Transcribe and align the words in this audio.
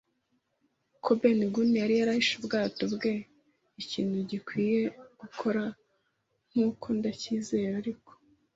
ko 1.03 1.09
Ben 1.21 1.39
Gunn 1.53 1.73
yari 1.81 1.93
yarahishe 1.99 2.33
ubwato 2.37 2.83
bwe, 2.93 3.13
ikintu 3.81 4.17
gikwiye 4.29 4.81
gukora, 5.21 5.63
nkuko 6.51 6.85
ndacyizera. 6.97 7.75
Ariko 7.83 8.11